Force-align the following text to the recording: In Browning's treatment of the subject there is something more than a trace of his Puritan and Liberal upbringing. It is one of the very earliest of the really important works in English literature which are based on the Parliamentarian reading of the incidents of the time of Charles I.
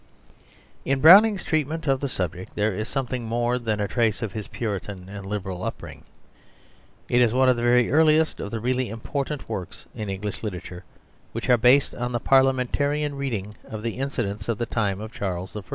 In 0.83 0.99
Browning's 0.99 1.43
treatment 1.43 1.85
of 1.85 1.99
the 1.99 2.09
subject 2.09 2.55
there 2.55 2.73
is 2.73 2.89
something 2.89 3.23
more 3.23 3.59
than 3.59 3.79
a 3.79 3.87
trace 3.87 4.23
of 4.23 4.31
his 4.31 4.47
Puritan 4.47 5.07
and 5.07 5.27
Liberal 5.27 5.63
upbringing. 5.63 6.05
It 7.07 7.21
is 7.21 7.33
one 7.33 7.47
of 7.49 7.55
the 7.55 7.61
very 7.61 7.91
earliest 7.91 8.39
of 8.39 8.49
the 8.49 8.59
really 8.59 8.89
important 8.89 9.47
works 9.47 9.85
in 9.93 10.09
English 10.09 10.41
literature 10.41 10.85
which 11.33 11.51
are 11.51 11.57
based 11.57 11.93
on 11.93 12.13
the 12.13 12.19
Parliamentarian 12.19 13.13
reading 13.13 13.53
of 13.63 13.83
the 13.83 13.99
incidents 13.99 14.49
of 14.49 14.57
the 14.57 14.65
time 14.65 14.99
of 14.99 15.11
Charles 15.13 15.55
I. 15.55 15.61